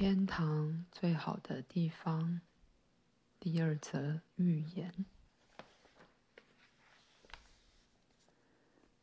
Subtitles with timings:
[0.00, 2.40] 天堂最好的地方，
[3.38, 5.04] 第二则寓言。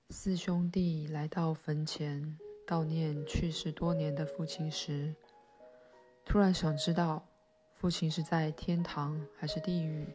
[0.10, 5.14] 四兄弟来到坟前悼念去世多年的父亲时，
[6.26, 7.24] 突然想知道
[7.76, 10.08] 父亲是在天堂还是地狱。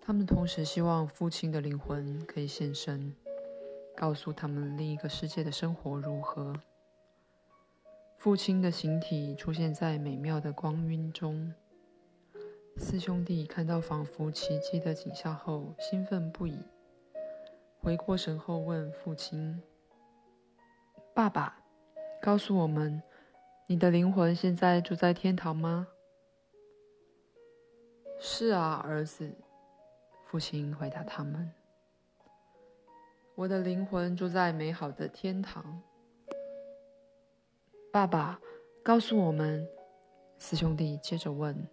[0.00, 3.12] 他们同时希望父亲的灵魂可以现身，
[3.96, 6.54] 告诉他们另一个世界的生活如何。
[8.22, 11.52] 父亲的形体出现在美妙的光晕中，
[12.76, 16.56] 四兄弟看到仿佛奇迹的景象后，兴奋不已。
[17.80, 19.60] 回过神后，问父亲
[21.12, 21.64] ：“爸爸，
[22.20, 23.02] 告诉我们，
[23.66, 25.88] 你的灵魂现在住在天堂吗
[28.22, 29.32] ？”“是啊，儿子。”
[30.30, 31.50] 父亲回答他们
[33.34, 35.82] ：“我的灵魂住在美好的天堂。”
[37.92, 38.40] 爸爸，
[38.82, 39.68] 告诉我们，
[40.38, 41.68] 四兄弟接着问：“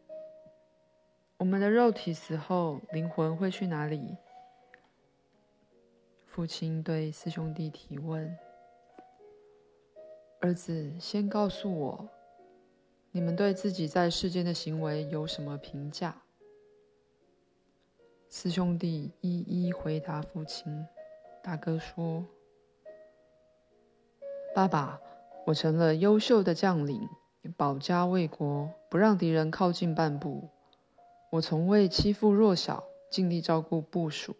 [1.39, 4.17] 我们的肉体死后，灵魂会去哪里？”
[6.27, 8.37] 父亲对四兄弟提问
[10.41, 12.09] ：“儿子，先告诉我，
[13.11, 16.13] 你们对自己在世间的行为有什么评价？”
[18.27, 20.85] 四兄弟一一回答父亲。
[21.41, 22.25] 大哥说
[24.53, 24.99] ：“爸爸。”
[25.49, 27.09] 我成了优秀的将领，
[27.57, 30.47] 保家卫国，不让敌人靠近半步。
[31.31, 34.35] 我从未欺负弱小，尽力照顾部属，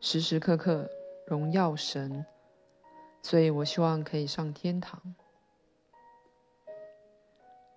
[0.00, 0.90] 时时刻刻
[1.26, 2.26] 荣耀神。
[3.22, 5.00] 所以我希望可以上天堂。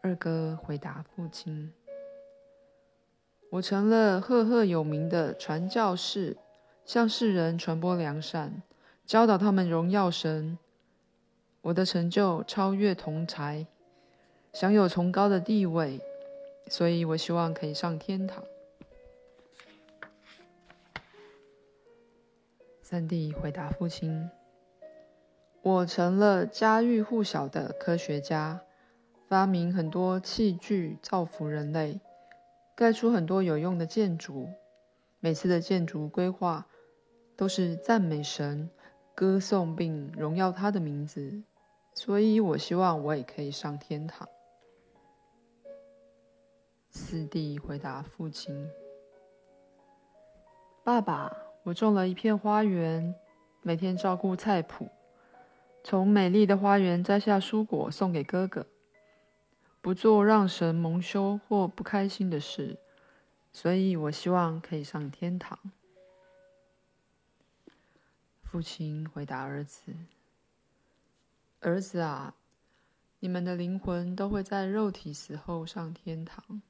[0.01, 1.71] 二哥回答父亲
[3.51, 6.35] ：“我成了赫赫有名的传教士，
[6.83, 8.61] 向世人传播良善，
[9.05, 10.57] 教导他们荣耀神。”
[11.64, 13.66] 我的成就超越同才，
[14.52, 16.02] 享有崇高的地位，
[16.67, 18.44] 所以我希望可以上天堂。
[22.81, 24.29] 三弟回答父亲
[25.63, 28.59] ：“我成了家喻户晓的科学家，
[29.29, 32.02] 发明很多器具，造福人类，
[32.75, 34.50] 盖出很多有用的建筑。
[35.22, 36.68] 每次的建筑规划
[37.38, 38.69] 都是赞美神，
[39.16, 41.41] 歌颂并荣耀他的名字。”
[41.95, 44.27] 所以我希望我也可以上天堂。
[46.89, 48.69] 四弟回答父亲
[50.83, 53.15] ：“爸爸，我种了一片花园，
[53.61, 54.89] 每天照顾菜圃，
[55.83, 58.67] 从美丽的花园摘下蔬果送给哥哥，
[59.81, 62.77] 不做让神蒙羞或不开心的事。
[63.51, 65.57] 所以我希望可以上天堂。”
[68.43, 69.93] 父亲回答儿子。
[71.63, 72.35] 儿子啊，
[73.22, 76.62] 你们的灵魂都会在肉体死后上天堂。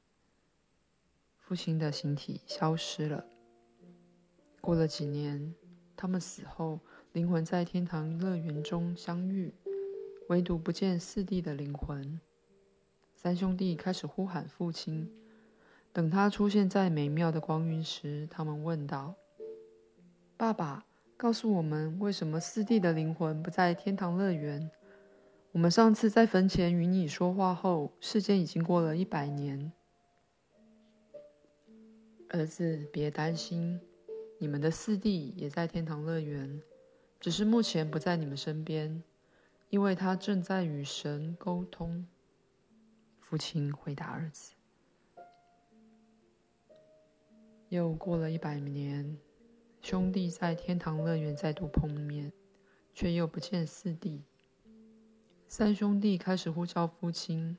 [1.39, 3.25] 父亲的形体消失了。
[4.61, 5.55] 过了几年，
[5.95, 6.79] 他们死后，
[7.11, 9.51] 灵魂在天堂乐园中相遇，
[10.29, 12.19] 唯独不见四弟的灵魂。
[13.15, 15.11] 三兄弟开始呼喊父亲。
[15.91, 19.15] 等他出现在美妙的光晕时，他们问道
[20.37, 20.85] ：“爸爸，
[21.17, 24.69] 告诉我们，为什么四弟的灵魂不在天堂乐园？”
[25.53, 29.71] 我们上次在坟前与你说话后，世间已经过了一百年。
[32.29, 33.79] 儿子，别担心，
[34.39, 36.59] 你们的四弟也在天堂乐园，
[37.19, 39.03] 只是目前不在你们身边，
[39.69, 42.07] 因为他正在与神沟通。
[43.19, 44.55] 父亲回答儿子。
[47.69, 49.19] 又过了一百年，
[49.83, 52.33] 兄弟在天堂乐园再度碰面，
[52.91, 54.23] 却又不见四弟。
[55.55, 57.55] 三兄弟开始呼叫父亲，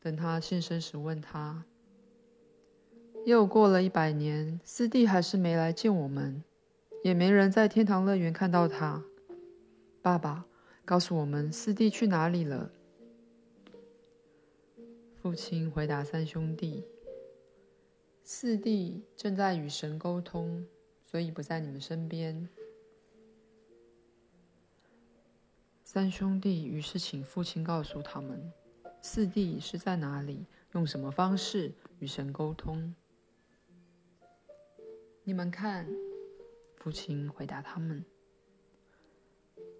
[0.00, 1.66] 等他现身时问他
[3.26, 6.42] ：“又过了一百年，四弟还是没来见我们，
[7.02, 9.04] 也没人在天堂乐园看到他。
[10.00, 10.46] 爸爸，
[10.86, 12.70] 告诉我们，四弟去哪里了？”
[15.20, 16.86] 父亲回答三兄弟
[18.24, 20.66] ：“四弟正在与神沟通，
[21.04, 22.48] 所以不在你们身边。”
[25.94, 28.52] 三兄弟于是请父亲告诉他们，
[29.00, 32.92] 四弟是在哪里，用什么方式与神沟通。
[35.22, 35.86] 你们看，
[36.78, 38.04] 父亲回答他们。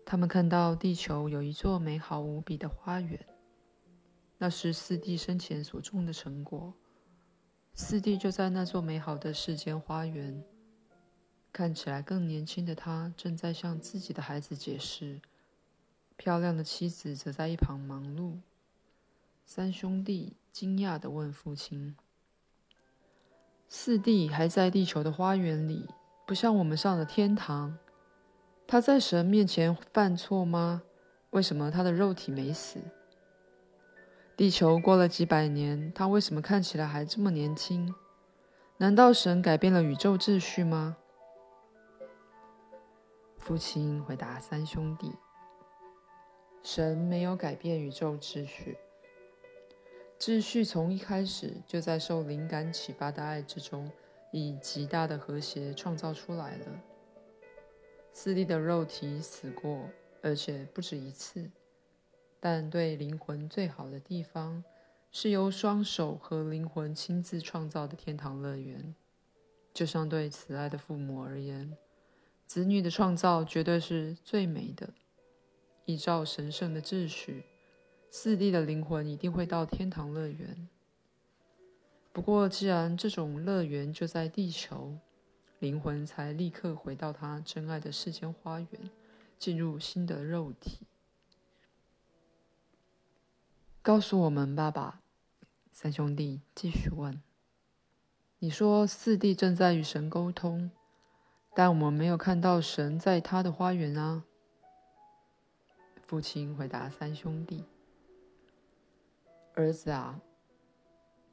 [0.06, 3.18] 他们看到地球有一座美好无比的花园，
[4.38, 6.72] 那是四弟生前所种的成果。
[7.74, 10.44] 四弟就在那座美好的世间花园，
[11.52, 15.20] 看起来更年轻的他正在向自己的孩子解释。
[16.16, 18.38] 漂亮的妻子则在一旁忙碌。
[19.44, 21.96] 三兄弟惊讶地问父亲
[23.68, 25.88] ：“四弟还在地球的花园里，
[26.26, 27.76] 不像我们上了天堂。
[28.66, 30.82] 他在神面前犯错吗？
[31.30, 32.80] 为什么他的肉体没死？
[34.36, 37.94] 地球过了几百年，他为什么看起来还这么年轻？
[38.78, 40.96] 难道神改变了宇宙秩序吗？”
[43.36, 45.12] 父亲回答三兄弟。
[46.64, 48.78] 神没有改变宇宙秩序，
[50.18, 53.92] 秩序从一开始就在受灵感启发的爱之中，
[54.32, 56.82] 以极大的和谐创造出来了。
[58.14, 59.90] 四弟的肉体死过，
[60.22, 61.50] 而且不止一次，
[62.40, 64.64] 但对灵魂最好的地方，
[65.12, 68.94] 是由双手和灵魂亲自创造的天堂乐园。
[69.74, 71.76] 就像对慈爱的父母而言，
[72.46, 74.88] 子女的创造绝对是最美的。
[75.86, 77.44] 依照神圣的秩序，
[78.10, 80.68] 四弟的灵魂一定会到天堂乐园。
[82.12, 84.98] 不过，既然这种乐园就在地球，
[85.58, 88.90] 灵魂才立刻回到他真爱的世间花园，
[89.38, 90.86] 进入新的肉体。
[93.82, 95.02] 告诉我们，爸爸，
[95.70, 97.20] 三兄弟继续问
[98.38, 100.70] ：“你说四弟正在与神沟通，
[101.54, 104.24] 但我们没有看到神在他的花园啊。”
[106.06, 107.64] 父亲回答三兄弟
[109.56, 110.20] ：“儿子啊，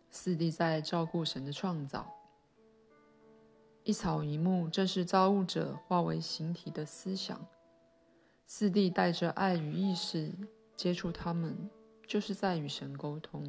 [0.09, 2.09] 四弟在照顾神的创造。
[3.83, 7.45] 一草一木正是造物者化为形体的思想。
[8.47, 10.31] 四弟带着爱与意识
[10.77, 11.69] 接触他们，
[12.07, 13.45] 就是在与神沟通。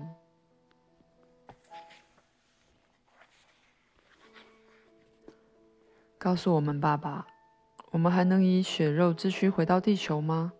[6.18, 7.26] 告诉我们，爸爸，
[7.92, 10.52] 我们还能以血肉之躯回到地球吗？”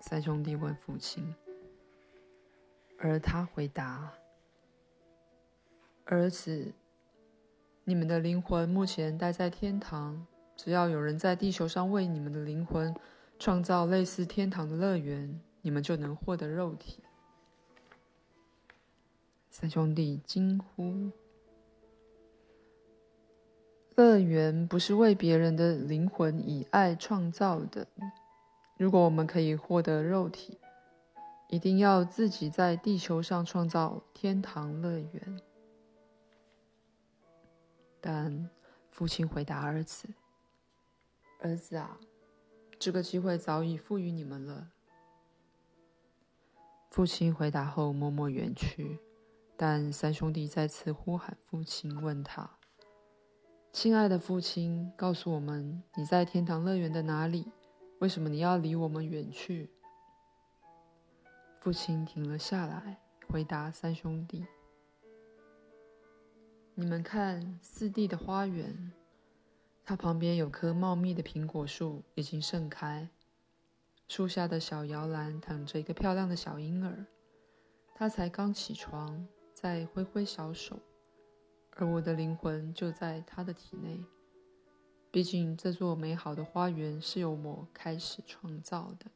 [0.00, 1.34] 三兄弟问父亲，
[2.98, 4.12] 而他回答
[6.06, 6.72] ：“儿子，
[7.84, 10.26] 你们的灵魂目前待在天堂，
[10.56, 12.94] 只要有人在地球上为你们的灵魂
[13.38, 17.02] 创造类似天堂的乐园，你们就能获得肉体。”
[19.50, 21.10] 三兄弟惊呼
[23.96, 27.86] ：“乐园不是为别人的灵魂以爱创造的。”
[28.80, 30.58] 如果我们可以获得肉体，
[31.48, 35.40] 一定要自己在地球上创造天堂乐园。
[38.00, 38.48] 但
[38.88, 40.08] 父亲回答儿子
[41.44, 42.00] ：“儿子啊，
[42.78, 44.70] 这个机会早已赋予你们了。”
[46.88, 48.98] 父亲回答后默默远去，
[49.58, 52.48] 但三兄弟再次呼喊父亲，问他
[53.74, 57.52] ：“亲爱的父亲，告诉我们，你在天堂乐园的哪里？”
[58.00, 59.68] 为什么你要离我们远去？
[61.60, 62.98] 父亲停了下来，
[63.28, 64.46] 回答三兄弟
[66.74, 68.90] ：“你们看四弟的花园，
[69.84, 73.06] 它旁边有棵茂密的苹果树，已经盛开。
[74.08, 77.04] 树下的小摇篮躺着一个漂亮的小婴儿，
[77.94, 80.80] 他才刚起床，在挥挥小手，
[81.76, 84.02] 而我的灵魂就在他的体内。”
[85.12, 89.06] 毕竟，这座美好的花园是由我开始创造的。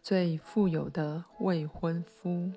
[0.00, 2.50] 最富有的未婚夫，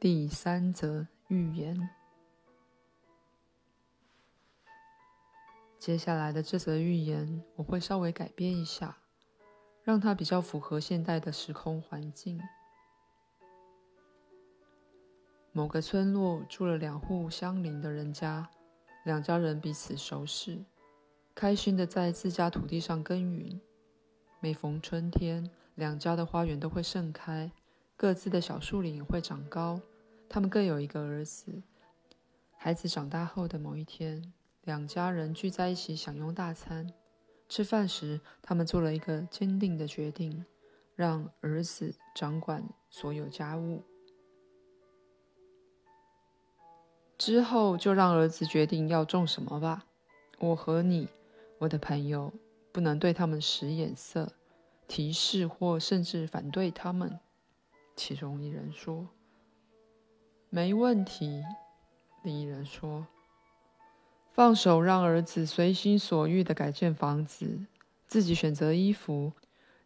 [0.00, 1.90] 第三则寓言。
[5.78, 8.96] 接下来的这则寓言，我会稍微改编一下，
[9.82, 12.40] 让它比较符合现代的时空环境。
[15.52, 18.48] 某个村落住了两户相邻的人家，
[19.04, 20.64] 两家人彼此熟识，
[21.34, 23.60] 开心地在自家土地上耕耘。
[24.38, 27.50] 每逢春天，两家的花园都会盛开，
[27.96, 29.80] 各自的小树林会长高。
[30.28, 31.60] 他们各有一个儿子。
[32.56, 36.92] 孩子长大后的某一天，两家人聚在一起享用大餐。
[37.48, 40.44] 吃饭时，他们做了一个坚定的决定，
[40.94, 43.82] 让儿子掌管所有家务。
[47.20, 49.84] 之后就让儿子决定要种什么吧。
[50.38, 51.06] 我和你，
[51.58, 52.32] 我的朋友，
[52.72, 54.32] 不能对他们使眼色、
[54.88, 57.20] 提示或甚至反对他们。
[57.94, 59.06] 其中一人说
[60.48, 61.44] ：“没问题。”
[62.24, 63.06] 另一人说
[64.32, 67.66] ：“放手让儿子随心所欲地改建房子，
[68.06, 69.32] 自己选择衣服，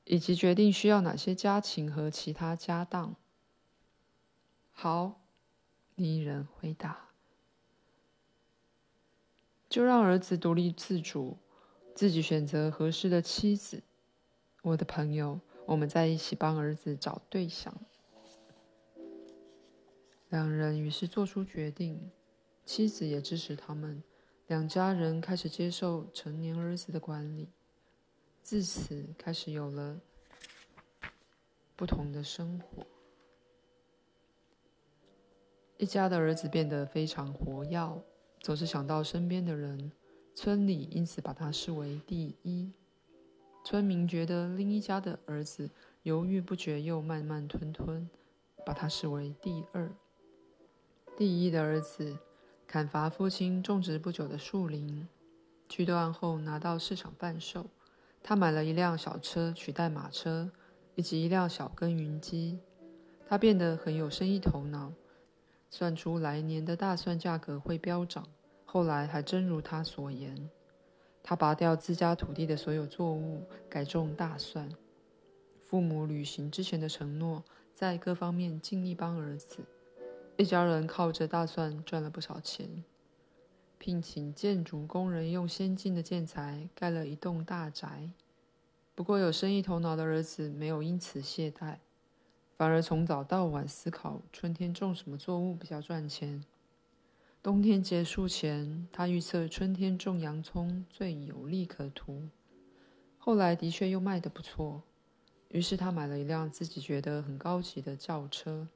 [0.04, 3.16] 以及决定需要哪些家禽和其他家当。”
[4.70, 5.20] 好，
[5.96, 7.08] 另一人回答。
[9.74, 11.36] 就让儿子独立自主，
[11.96, 13.82] 自己选择合适的妻子。
[14.62, 17.74] 我的朋友，我们在一起帮儿子找对象。
[20.28, 22.12] 两人于是做出决定，
[22.64, 24.00] 妻子也支持他们。
[24.46, 27.48] 两家人开始接受成年儿子的管理，
[28.44, 30.00] 自此开始有了
[31.74, 32.86] 不同的生活。
[35.78, 38.04] 一家的儿子变得非常活跃，
[38.44, 39.90] 总是想到身边的人，
[40.34, 42.70] 村里因此把他视为第一。
[43.64, 45.70] 村民觉得另一家的儿子
[46.02, 48.06] 犹豫不决又慢慢吞吞，
[48.66, 49.90] 把他视为第二。
[51.16, 52.18] 第一的儿子。
[52.66, 55.08] 砍伐父亲种植不久的树林，
[55.66, 57.66] 锯断后拿到市场贩售。
[58.22, 60.50] 他买了一辆小车取代马车，
[60.96, 62.58] 以及一辆小耕耘机。
[63.26, 64.92] 他变得很有生意头脑，
[65.70, 68.26] 算出来年的大蒜价格会飙涨。
[68.74, 70.50] 后来还真如他所言，
[71.22, 74.68] 他拔掉自家土地的所有作物，改种大蒜。
[75.62, 79.64] 父母履行之前的承诺，在各方面尽力帮儿子。
[80.36, 82.82] 一家人靠着大蒜赚了不少钱，
[83.78, 88.10] 聘请建筑工人用先进的建材盖了一栋大宅。
[88.96, 91.76] 不过，有生意头脑的儿子没有因此懈怠，
[92.56, 96.44] 反而从早到晚思考春天种什么作物比较赚钱。
[97.44, 102.30] 冬天结束前，他预测春天种洋葱最有利可图。
[103.18, 104.82] 后来的确又卖得不错，
[105.50, 108.66] 于是他买了一辆自己觉得很高级的轿车。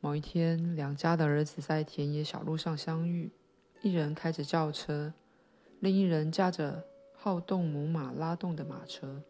[0.00, 3.32] 某一天，两家的儿子在田野小路上相遇，
[3.80, 5.14] 一人开着轿车，
[5.78, 9.22] 另一人驾着好动母马拉动的马车。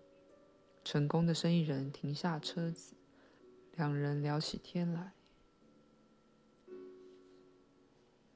[0.83, 2.97] 成功的生意人停下车子，
[3.77, 5.13] 两人聊起天来。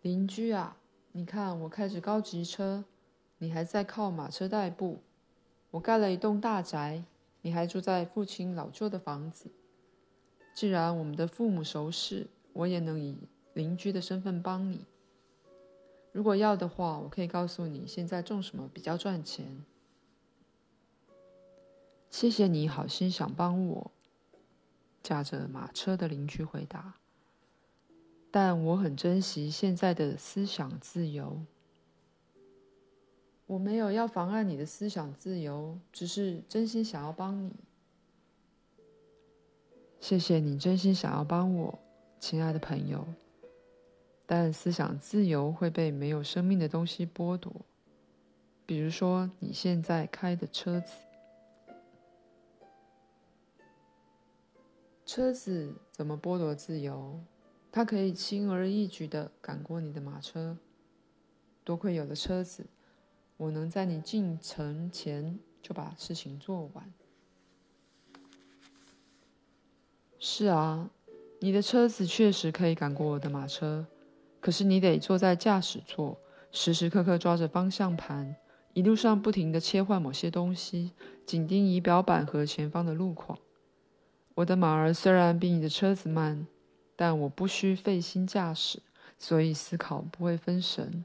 [0.05, 0.77] 邻居啊，
[1.13, 2.85] 你看我开着高级车，
[3.39, 4.99] 你还在靠马车代步；
[5.71, 7.03] 我盖了一栋大宅，
[7.41, 9.51] 你还住在父亲老旧的房子。
[10.53, 13.17] 既然我们的父母熟识，我也能以
[13.55, 14.85] 邻居的身份帮你。
[16.13, 19.65] 如果要的话，我可以告诉你现在种什么比较赚钱。
[22.11, 23.91] 谢谢你好心想帮我。
[25.03, 26.97] 驾着马车的邻居回答。
[28.37, 31.41] 但我很珍惜现在的思想自由。
[33.47, 37.53] 我没有要妨碍你的思想自由，只是真心想要帮你。
[40.01, 41.79] 谢谢你真心想要帮我，
[42.19, 43.07] 亲爱的朋友。
[44.27, 47.53] 但思想自由会被没有生命的东西剥夺，
[48.67, 50.93] 比如说你现在开的车子。
[55.07, 57.21] 车子怎么剥夺自由？
[57.77, 60.57] 它可以轻而易举地赶过你的马车。
[61.65, 62.67] 多亏有了车子，
[63.37, 66.93] 我能在你进城前就把事情做完。
[70.21, 70.89] 是啊，
[71.41, 73.85] 你的车子确实可以赶过我的马车，
[74.41, 76.17] 可是你得坐在驾驶座，
[76.53, 78.37] 时时刻刻抓着方向盘，
[78.75, 80.93] 一路上不停地切换某些东西，
[81.27, 83.37] 紧盯仪表板和前方的路况。
[84.37, 86.47] 我的马儿虽然比你的车子慢，
[86.97, 88.81] 但我不需费心驾驶，
[89.19, 91.05] 所以思考不会分神。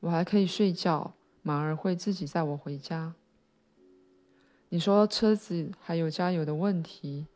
[0.00, 3.14] 我还可以睡觉，马儿会自己载我回家。
[4.68, 7.26] 你说车子还有加油的问题。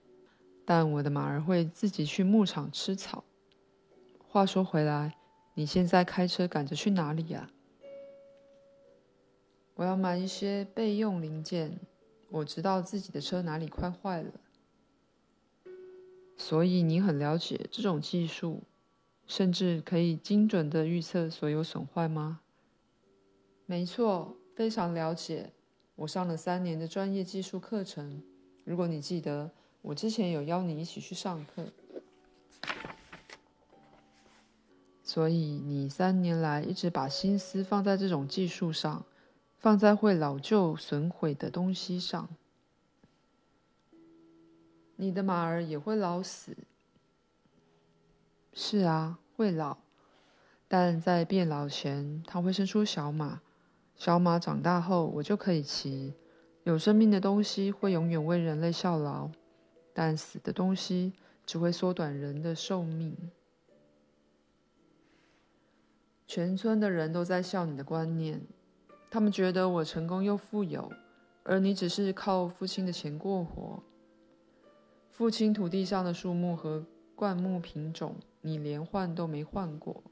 [0.65, 3.25] 但我的马儿会自己去牧场吃草。
[4.29, 5.17] 话说回来，
[5.55, 7.51] 你现在开车赶着去哪里呀？
[9.75, 11.81] 我要买一些备用零件。
[12.31, 14.31] 我知道自己的车哪里快坏了。
[16.37, 18.63] 所以你很了解这种技术，
[19.27, 22.41] 甚至可以精准的预测所有损坏吗？
[23.67, 25.53] 没错，非常了解。
[25.95, 28.23] 我上了三年的专业技术课程。
[28.65, 29.51] 如果你记得。
[29.85, 31.67] 我之前有邀你一起去上课，
[35.03, 39.05] 所以你三年来一直把心思放在这种技术上，
[39.59, 42.29] 放在会老旧损毁的东西上。
[44.97, 46.57] 你的马儿也会老死。
[48.53, 49.79] 是啊，会老，
[50.69, 53.41] 但在变老前，它会生出小马。
[53.97, 56.15] 小马长大后，我就可以骑。
[56.65, 59.31] 有生命的东西会永远为人类效劳。
[59.95, 61.13] 但死的东西
[61.45, 63.15] 只会缩短人的寿命。
[66.27, 68.41] 全村的人都在笑你的观念，
[69.11, 70.91] 他们觉得我成功又富有，
[71.43, 73.83] 而你只是靠父亲的钱过活。
[75.23, 80.03] 父亲土地上的树木和灌木品种，你连换都没换过。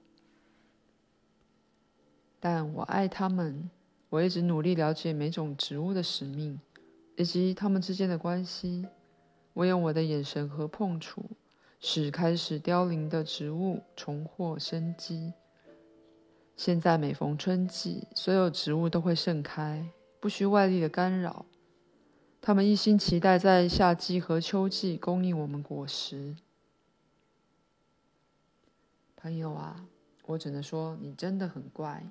[2.38, 3.69] 但我爱他们，
[4.09, 6.61] 我一直努力了解每种植物的使命，
[7.17, 8.87] 以及它们之间的关系。
[9.52, 11.25] 我用我的眼神和碰触，
[11.81, 15.33] 使开始凋零的植物重获生机。
[16.55, 19.85] 现在每逢春季，所有植物都会盛开，
[20.21, 21.45] 不需外力的干扰。
[22.42, 26.35] 他们一心期待在夏季和秋季供应我们果实。
[29.14, 29.87] 朋友啊，
[30.25, 32.11] 我只能说你真的很怪。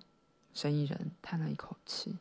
[0.53, 2.17] 生意人叹了一口气：“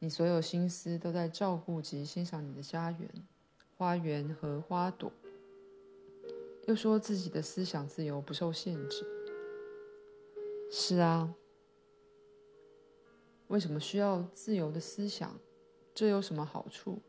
[0.00, 3.08] 你所有心思都在照顾及欣赏你的家园、
[3.76, 5.10] 花园和花朵，
[6.66, 9.06] 又说自己的思想自由不受限制。”
[10.70, 11.34] 是啊，
[13.48, 15.38] 为什么需要自由的思想？
[15.96, 17.00] 这有什么好处？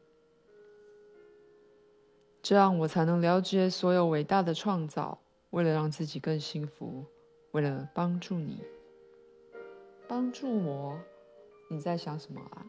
[2.42, 7.04] 这样我才能了解所有伟大的创造，为了让自己更幸福，
[7.52, 8.64] 为了帮助你。
[10.08, 10.98] 帮助我？
[11.70, 12.66] 你在想什么啊？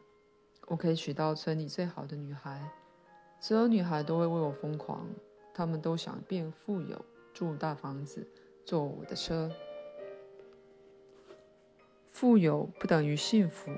[0.67, 2.69] 我可以娶到村里最好的女孩，
[3.39, 5.07] 所有女孩都会为我疯狂，
[5.55, 7.01] 她们都想变富有，
[7.33, 8.27] 住大房子，
[8.65, 9.49] 坐我的车。
[12.09, 13.71] 富有不等于幸福，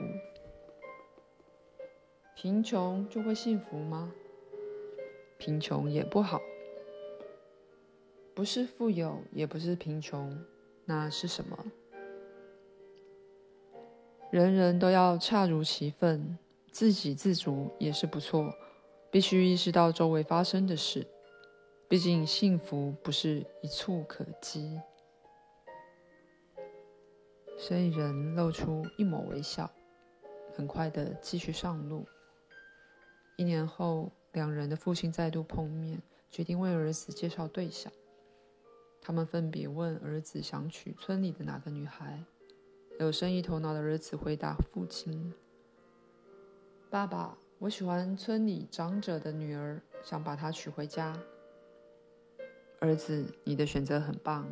[2.42, 4.10] 贫穷就会幸福吗？
[5.36, 6.40] 贫穷也不好，
[8.32, 10.42] 不是富有，也不是贫穷，
[10.86, 11.66] 那是什么？
[14.30, 16.38] 人人都要恰如其分，
[16.72, 18.50] 自给自足也是不错，
[19.10, 21.06] 必须意识到周围发生的事，
[21.88, 24.80] 毕竟幸福不是一蹴可及。
[27.58, 29.70] 生意人露出一抹微笑，
[30.56, 32.06] 很快地继续上路。
[33.40, 35.98] 一年后，两人的父亲再度碰面，
[36.30, 37.90] 决定为儿子介绍对象。
[39.00, 42.22] 他们分别问儿子想娶村里的哪个女孩。
[42.98, 45.32] 有生意头脑的儿子回答父亲
[46.90, 51.18] ：“爸爸，我喜欢村里长者的女儿，想把她娶回家。”
[52.78, 54.46] 儿子，你的选择很棒。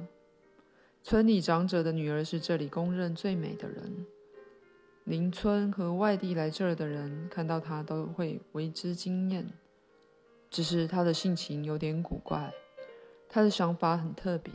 [1.02, 4.06] 村里长者的女儿是这里公认最美的人，
[5.08, 9.48] 邻村和外地来这儿的人看到她都会为之惊艳。
[10.50, 12.52] 只是她的性情有点古怪，
[13.26, 14.52] 她的想法很特别，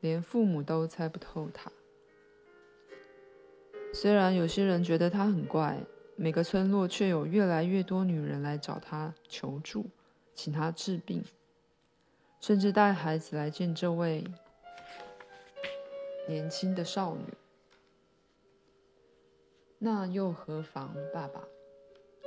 [0.00, 1.70] 连父母都猜不透她。
[3.92, 5.76] 虽然有些人觉得她很怪，
[6.14, 9.86] 每个村落却有越来越多女人来找她求助，
[10.32, 11.24] 请她治病，
[12.40, 14.22] 甚至带孩子来见这位。
[16.28, 17.22] 年轻的少女，
[19.78, 21.42] 那又何妨，爸爸？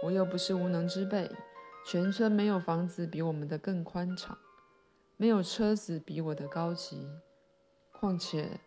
[0.04, 1.30] 我又不是无能之辈。
[1.86, 4.38] 全村没有房子比我们的更宽敞，
[5.18, 7.08] 没有车子比我的高级。
[7.92, 8.60] 况且，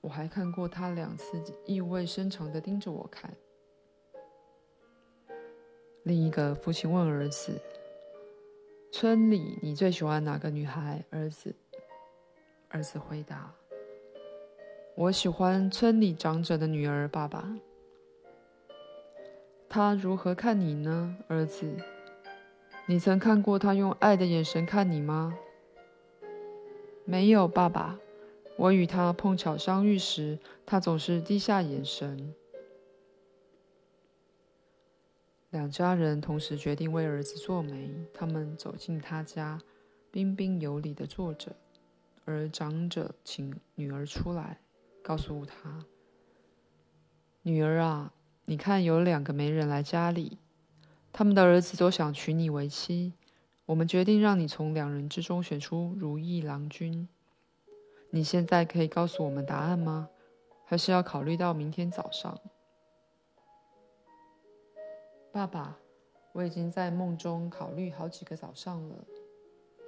[0.00, 3.32] 我还看过他两次意味深长地盯着我看。
[6.02, 7.58] 另一个父亲问儿子
[8.92, 11.54] ：“村里你最喜欢哪个女孩？”儿子，
[12.68, 13.54] 儿子回答。
[14.96, 17.56] 我喜欢村里长者的女儿，爸爸。
[19.72, 21.72] 他如何看你呢，儿子？
[22.86, 25.38] 你曾看过他用爱的眼神看你吗？
[27.04, 27.96] 没有，爸爸。
[28.56, 32.34] 我与他碰巧相遇时，他总是低下眼神。
[35.50, 37.94] 两家人同时决定为儿子做媒。
[38.12, 39.60] 他们走进他家，
[40.10, 41.54] 彬彬有礼地坐着，
[42.24, 44.58] 而长者请女儿出来。
[45.00, 45.86] 告诉他
[47.42, 48.12] ：“女儿啊，
[48.50, 50.36] 你看有两个媒人来家里，
[51.12, 53.14] 他们的儿子都想娶你为妻。
[53.64, 57.08] 我们决定让你从两人之中选出如意郎君。
[58.10, 60.08] 你现在可以告诉我们答案吗？
[60.64, 62.40] 还是要考虑到明天早上？”
[65.30, 65.76] 爸爸，
[66.32, 68.96] 我已经在梦中考虑好几个早上了。”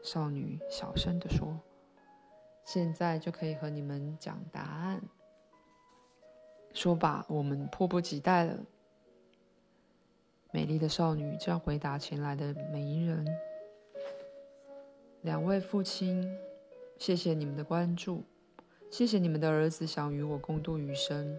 [0.05, 1.59] 少女小声地说。
[2.65, 5.03] 现在就可以和你们讲答案。
[6.73, 8.59] 说吧，我们迫不及待了。
[10.51, 13.27] 美丽的少女这样回答前来的媒人
[15.23, 16.37] ：“两位父亲，
[16.99, 18.23] 谢谢你们的关注，
[18.91, 21.37] 谢谢你们的儿子想与我共度余生。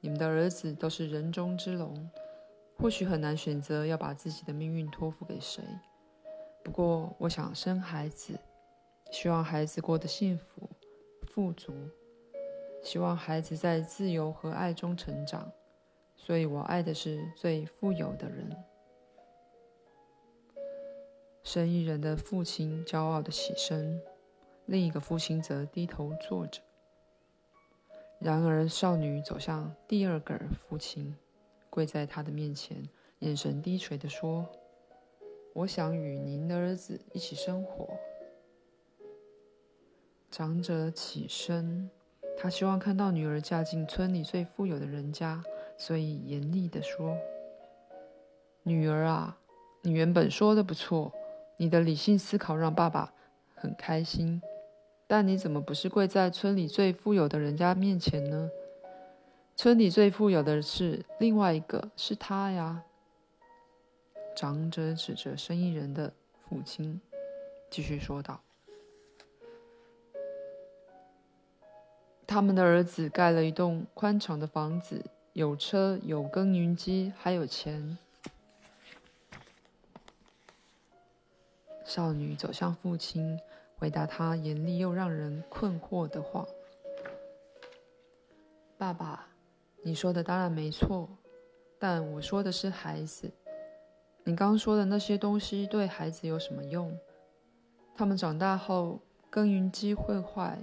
[0.00, 2.10] 你们的儿子都是人中之龙，
[2.78, 5.62] 或许很难选择要把自己的命运托付给谁。
[6.62, 8.38] 不过，我想生孩子。”
[9.12, 10.68] 希望孩子过得幸福、
[11.28, 11.72] 富足，
[12.84, 15.50] 希望孩子在自由和爱中成长，
[16.14, 18.54] 所以我爱的是最富有的人。
[21.42, 24.00] 生意人的父亲骄傲的起身，
[24.66, 26.60] 另一个父亲则低头坐着。
[28.18, 31.16] 然而，少女走向第二个父亲，
[31.70, 32.86] 跪在他的面前，
[33.20, 34.46] 眼神低垂的说
[35.54, 37.88] ：“我想与您的儿子一起生活。”
[40.30, 41.90] 长者起身，
[42.36, 45.42] 他希望看到女儿嫁进村里最富有的人家，
[45.78, 47.16] 所以严厉地说
[48.64, 49.38] ：“女儿啊，
[49.82, 51.12] 你原本说的不错，
[51.56, 53.12] 你的理性思考让爸爸
[53.54, 54.42] 很开心。”
[55.06, 58.50] 但你怎么不是跪在村里最富有的人家面前呢？
[59.54, 62.82] 村里最富有的是另外一个，是他呀。
[64.34, 67.00] 长者指着生意人的父亲，
[67.70, 68.40] 继续说道
[72.26, 77.96] ：“他们的儿子盖了一栋宽敞的房子，有车，有耕耘机，还有钱。”
[81.84, 83.38] 少女走向父亲。
[83.76, 86.46] 回答他严厉又让人困惑的话
[88.78, 89.26] ：“爸爸，
[89.82, 91.06] 你说的当然没错，
[91.78, 93.30] 但我说的是孩子。
[94.22, 96.96] 你刚说的那些东西对孩子有什么用？
[97.94, 100.58] 他们长大后，耕耘机会坏，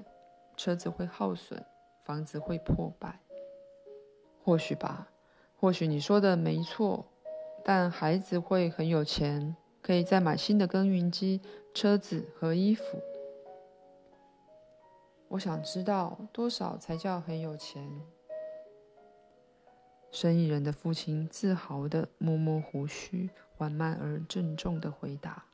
[0.64, 1.66] 车子会耗损，
[2.04, 3.20] 房子会破败。
[4.44, 5.08] 或许吧，
[5.60, 7.04] 或许你说的没错，
[7.64, 11.42] 但孩子会很有钱，可以再买新的耕耘机、
[11.74, 13.02] 车子和衣服。”
[15.30, 18.00] 我想知道多少才叫很有钱？
[20.12, 25.46] 生意人的父亲自豪地摸摸胡须，缓慢而郑重地回答：“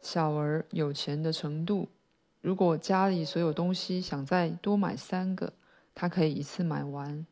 [0.00, 1.90] 小儿有钱的程度，
[2.44, 5.54] 如果家里所有东西想再多买三个，
[5.94, 7.26] 他可以一次买完。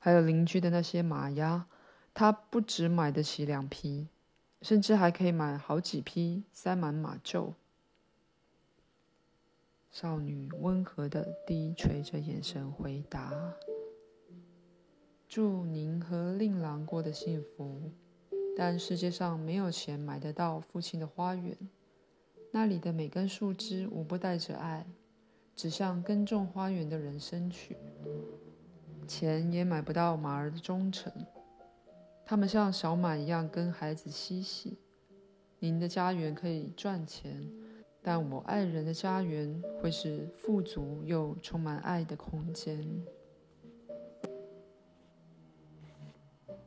[0.00, 1.68] 还有邻居的那些马鸭，
[2.12, 4.08] 他不只买得起两匹，
[4.62, 7.52] 甚至还可以买好几匹，塞满马厩。”
[9.92, 13.32] 少女温和的低垂着眼神回答
[15.28, 17.92] ：“祝您和令郎过得幸福，
[18.56, 21.56] 但世界上没有钱买得到父亲的花园。
[22.50, 24.86] 那里的每根树枝无不带着爱，
[25.54, 27.76] 指向耕种花园的人生去。
[29.06, 31.12] 钱也买不到马儿的忠诚，
[32.24, 34.78] 他们像小马一样跟孩子嬉戏。
[35.58, 37.48] 您的家园可以赚钱。”
[38.02, 42.82] 但我爱人的家园会是富足又充满爱的空间。